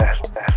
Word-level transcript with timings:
fast. 0.00 0.47